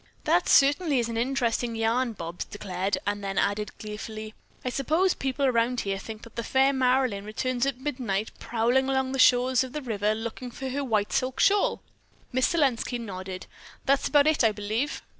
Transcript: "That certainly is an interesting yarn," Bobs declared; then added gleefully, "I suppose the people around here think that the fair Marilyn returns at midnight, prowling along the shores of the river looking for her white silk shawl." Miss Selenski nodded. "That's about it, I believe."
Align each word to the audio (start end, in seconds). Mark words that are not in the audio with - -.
"That 0.23 0.49
certainly 0.49 0.97
is 0.97 1.09
an 1.09 1.17
interesting 1.17 1.75
yarn," 1.75 2.13
Bobs 2.13 2.45
declared; 2.45 2.97
then 3.05 3.37
added 3.37 3.69
gleefully, 3.77 4.33
"I 4.65 4.71
suppose 4.71 5.11
the 5.11 5.17
people 5.17 5.45
around 5.45 5.81
here 5.81 5.99
think 5.99 6.23
that 6.23 6.35
the 6.35 6.43
fair 6.43 6.73
Marilyn 6.73 7.23
returns 7.23 7.67
at 7.67 7.79
midnight, 7.79 8.31
prowling 8.39 8.89
along 8.89 9.11
the 9.11 9.19
shores 9.19 9.63
of 9.63 9.73
the 9.73 9.81
river 9.83 10.15
looking 10.15 10.49
for 10.49 10.69
her 10.69 10.83
white 10.83 11.13
silk 11.13 11.39
shawl." 11.39 11.83
Miss 12.31 12.47
Selenski 12.51 12.99
nodded. 12.99 13.45
"That's 13.85 14.07
about 14.07 14.25
it, 14.25 14.43
I 14.43 14.51
believe." 14.51 15.03